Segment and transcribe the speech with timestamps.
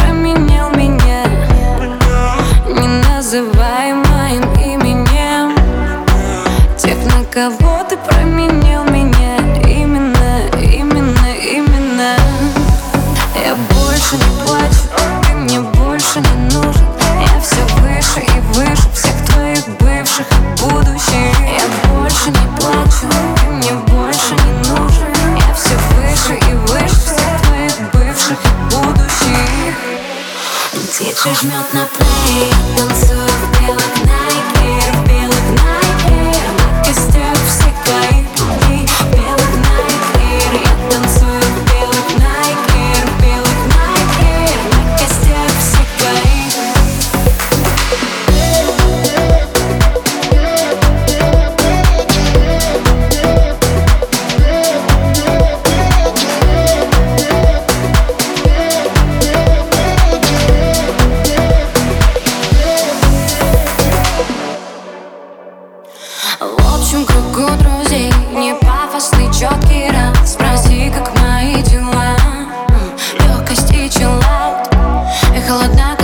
[0.00, 1.24] променял меня.
[2.66, 5.54] Не называй моим именем
[6.76, 7.69] Тех, на кого
[31.00, 32.52] Диджей жмет на плей,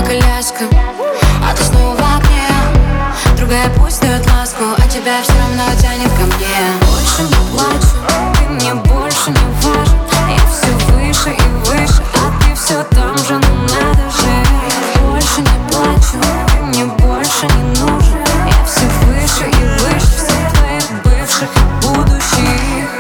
[0.09, 0.65] Аляска
[1.43, 2.49] А ты снова в окне.
[3.37, 6.57] Другая пусть дает ласку А тебя все равно тянет ко мне.
[6.81, 9.98] Больше не плачу Ты мне больше не важен.
[10.29, 15.03] Я все выше и выше А ты все там же, ну надо же.
[15.03, 16.19] Больше не плачу
[16.51, 18.19] Ты мне больше не нужен.
[18.47, 22.91] Я все выше и выше Всех твоих бывших и будущих.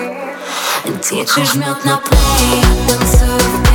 [1.08, 3.65] Диджей жмет на плей, танцую